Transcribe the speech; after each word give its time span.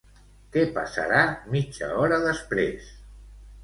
Què 0.55 0.63
passarà 0.77 1.21
mitja 1.59 1.93
hora 2.01 2.21
després? 2.29 2.93